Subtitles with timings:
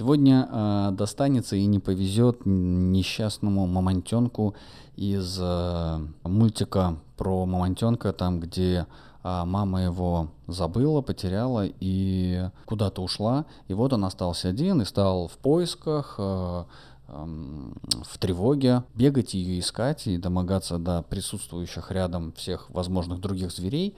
[0.00, 4.54] Сегодня э, достанется и не повезет несчастному мамонтенку
[4.96, 8.86] из э, мультика про мамонтенка, там, где
[9.22, 13.44] э, мама его забыла, потеряла и куда-то ушла.
[13.68, 16.64] И вот он остался один и стал в поисках, э,
[17.06, 23.94] в тревоге, бегать ее искать и домогаться до присутствующих рядом всех возможных других зверей,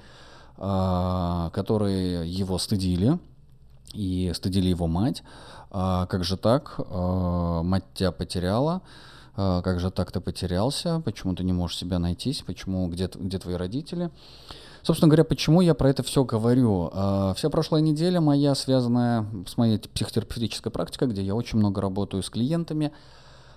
[0.56, 3.20] а, которые его стыдили,
[3.92, 5.22] и стыдили его мать.
[5.70, 6.74] А, как же так?
[6.78, 8.82] А, мать тебя потеряла.
[9.34, 11.00] Как же так ты потерялся?
[11.06, 12.42] Почему ты не можешь себя найтись?
[12.46, 12.86] Почему?
[12.88, 14.10] Где, где твои родители?
[14.82, 16.90] Собственно говоря, почему я про это все говорю?
[17.34, 22.28] Вся прошлая неделя моя, связанная с моей психотерапевтической практикой, где я очень много работаю с
[22.28, 22.92] клиентами, а,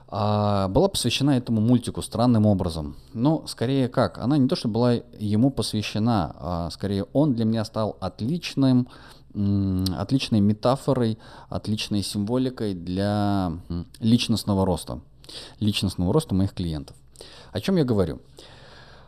[0.10, 2.96] была посвящена этому мультику странным образом.
[3.14, 4.18] Но скорее как?
[4.18, 8.88] Она не то, что была ему посвящена, а скорее он для меня стал отличным,
[9.34, 11.18] отличной метафорой,
[11.50, 13.52] отличной символикой для
[14.00, 15.00] личностного роста.
[15.60, 16.96] Личностного роста моих клиентов.
[17.52, 18.22] О чем я говорю?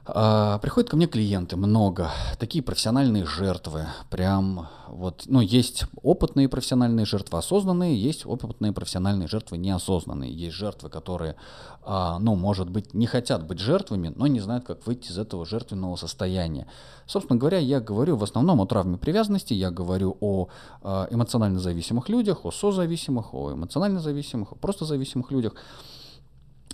[0.09, 7.05] А, приходят ко мне клиенты, много, такие профессиональные жертвы, прям вот, ну, есть опытные профессиональные
[7.05, 11.35] жертвы осознанные, есть опытные профессиональные жертвы неосознанные, есть жертвы, которые,
[11.83, 15.45] а, ну, может быть, не хотят быть жертвами, но не знают, как выйти из этого
[15.45, 16.67] жертвенного состояния.
[17.05, 20.47] Собственно говоря, я говорю в основном о травме привязанности, я говорю о
[20.83, 25.55] а, эмоционально зависимых людях, о созависимых, о эмоционально зависимых, о просто зависимых людях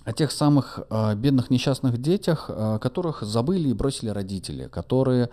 [0.05, 5.29] о тех самых э, бедных несчастных детях, э, которых забыли и бросили родители, которые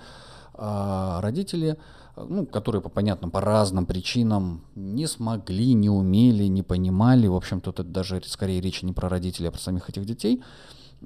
[0.55, 1.77] э, родители,
[2.17, 7.61] ну, которые по понятным, по разным причинам не смогли, не умели, не понимали, в общем,
[7.61, 10.43] тут это даже скорее речь не про родителей, а про самих этих детей.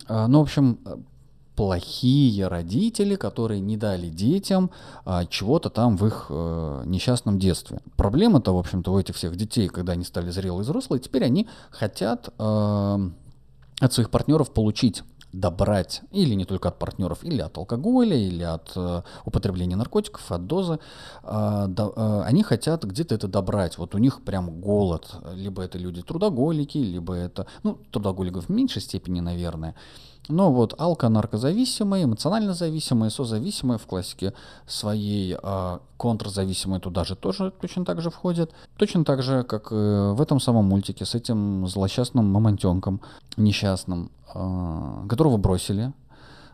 [0.09, 0.79] Э, ну, в общем,
[1.57, 4.71] плохие родители, которые не дали детям
[5.05, 7.81] а, чего-то там в их э, несчастном детстве.
[7.97, 12.29] Проблема-то, в общем-то, у этих всех детей, когда они стали зрелые взрослые, теперь они хотят
[12.39, 13.11] э,
[13.81, 15.03] от своих партнеров получить
[15.35, 20.47] добрать, или не только от партнеров, или от алкоголя, или от э, употребления наркотиков, от
[20.47, 20.79] дозы,
[21.25, 23.77] э, да, э, они хотят где-то это добрать.
[23.77, 25.17] Вот у них прям голод.
[25.35, 29.75] Либо это люди трудоголики, либо это, ну, трудоголиков в меньшей степени, наверное.
[30.29, 34.33] Но вот алко-наркозависимые, эмоционально зависимые, созависимые в классике
[34.67, 38.51] своей, а контрзависимые туда же тоже точно так же входят.
[38.79, 43.03] Точно так же, как и в этом самом мультике с этим злосчастным мамонтенком
[43.37, 45.93] несчастным, а, которого бросили.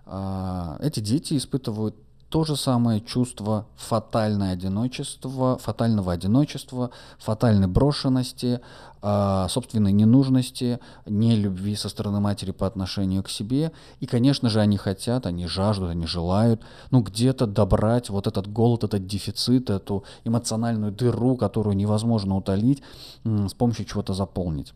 [0.04, 1.94] А, эти дети испытывают
[2.30, 8.60] то же самое чувство фатальное одиночество, фатального одиночества, фатальной брошенности,
[9.02, 13.72] э, собственной ненужности, нелюбви со стороны матери по отношению к себе.
[13.98, 18.84] И, конечно же, они хотят, они жаждут, они желают, ну, где-то добрать вот этот голод,
[18.84, 22.80] этот дефицит, эту эмоциональную дыру, которую невозможно утолить,
[23.24, 24.72] с помощью чего-то заполнить.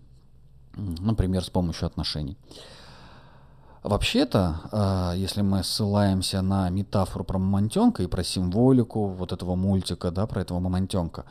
[0.77, 2.37] Например, с помощью отношений.
[3.85, 10.11] Вообще-то, а, если мы ссылаемся на метафору про мамонтенка и про символику вот этого мультика,
[10.11, 11.27] да, про этого мамонтенка,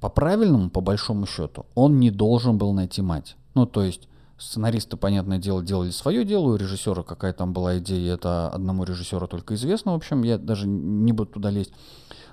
[0.00, 3.36] по правильному, по большому счету, он не должен был найти мать.
[3.54, 8.14] Ну, то есть сценаристы, понятное дело, делали свое дело, у режиссера какая там была идея,
[8.14, 11.72] это одному режиссеру только известно, в общем, я даже не буду туда лезть.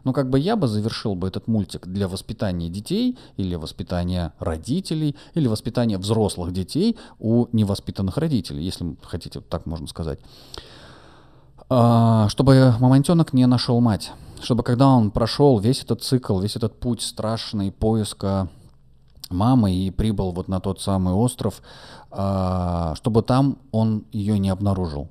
[0.03, 5.15] Но как бы я бы завершил бы этот мультик для воспитания детей или воспитания родителей
[5.33, 10.19] или воспитания взрослых детей у невоспитанных родителей, если хотите, так можно сказать.
[11.69, 14.11] А, чтобы мамонтенок не нашел мать.
[14.41, 18.49] Чтобы когда он прошел весь этот цикл, весь этот путь страшный поиска
[19.29, 21.61] мамы и прибыл вот на тот самый остров,
[22.11, 25.09] а, чтобы там он ее не обнаружил.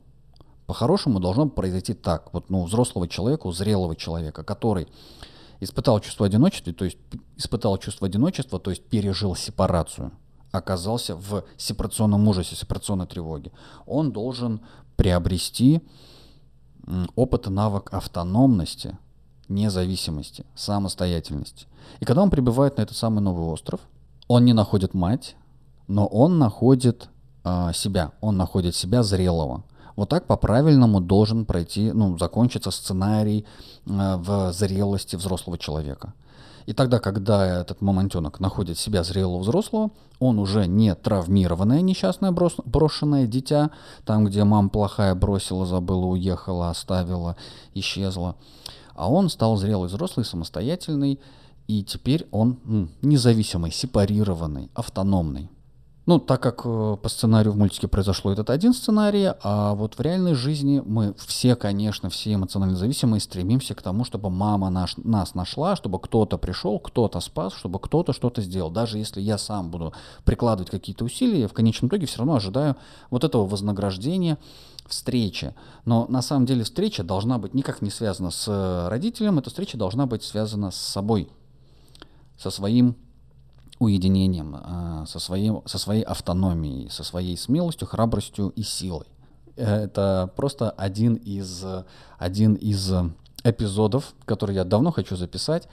[0.66, 2.32] По-хорошему должно произойти так.
[2.32, 4.88] Вот, ну, взрослого человека, зрелого человека, который
[5.60, 6.98] испытал чувство одиночества, то есть
[7.36, 10.12] испытал чувство одиночества, то есть пережил сепарацию,
[10.50, 13.52] оказался в сепарационном ужасе, сепарационной тревоге.
[13.86, 14.60] Он должен
[14.96, 15.80] приобрести
[17.14, 18.98] опыт и навык автономности,
[19.48, 21.66] независимости, самостоятельности.
[22.00, 23.80] И когда он прибывает на этот самый новый остров,
[24.28, 25.36] он не находит мать,
[25.88, 27.08] но он находит
[27.44, 29.62] э, себя, он находит себя зрелого.
[29.96, 33.44] Вот так по-правильному должен пройти, ну, закончиться сценарий
[33.86, 36.14] э, в зрелости взрослого человека.
[36.66, 39.90] И тогда, когда этот мамонтенок находит себя зрелого взрослого,
[40.20, 43.70] он уже не травмированное несчастное брошенное дитя,
[44.04, 47.36] там, где мама плохая бросила, забыла, уехала, оставила,
[47.74, 48.36] исчезла,
[48.94, 51.18] а он стал зрелый взрослый, самостоятельный,
[51.66, 55.50] и теперь он независимый, сепарированный, автономный.
[56.04, 60.00] Ну, так как э, по сценарию в мультике произошло этот один сценарий, а вот в
[60.00, 65.36] реальной жизни мы все, конечно, все эмоционально зависимые, стремимся к тому, чтобы мама наш, нас
[65.36, 68.70] нашла, чтобы кто-то пришел, кто-то спас, чтобы кто-то что-то сделал.
[68.70, 69.92] Даже если я сам буду
[70.24, 72.76] прикладывать какие-то усилия, в конечном итоге все равно ожидаю
[73.10, 74.38] вот этого вознаграждения,
[74.86, 75.54] встречи.
[75.84, 80.06] Но на самом деле встреча должна быть никак не связана с родителем, эта встреча должна
[80.06, 81.30] быть связана с собой,
[82.36, 82.96] со своим
[83.82, 89.06] уединением, а, со, своим, со своей автономией, со своей смелостью, храбростью и силой.
[89.56, 91.64] Это просто один из,
[92.18, 92.92] один из
[93.44, 95.68] эпизодов, который я давно хочу записать,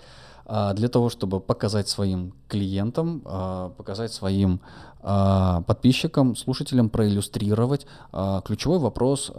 [0.45, 3.21] а, для того, чтобы показать своим клиентам,
[3.77, 4.61] показать своим
[5.01, 7.87] подписчикам, слушателям, проиллюстрировать
[8.43, 9.31] ключевой вопрос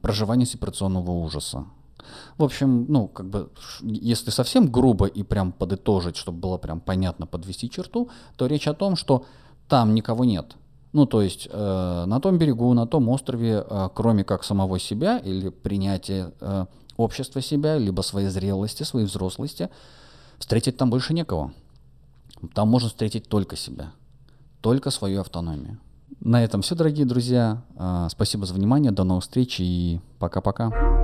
[0.00, 1.66] проживания сепарационного ужаса.
[2.38, 3.50] В общем, ну, как бы,
[3.82, 8.74] если совсем грубо и прям подытожить, чтобы было прям понятно, подвести черту, то речь о
[8.74, 9.24] том, что
[9.68, 10.56] там никого нет.
[10.92, 15.18] Ну, то есть э, на том берегу, на том острове, э, кроме как самого себя
[15.18, 16.66] или принятия э,
[16.96, 19.70] общества себя, либо своей зрелости, своей взрослости,
[20.38, 21.52] встретить там больше некого.
[22.54, 23.92] Там можно встретить только себя,
[24.60, 25.78] только свою автономию.
[26.20, 27.62] На этом все, дорогие друзья.
[27.76, 31.01] Э, спасибо за внимание, до новых встреч и пока-пока.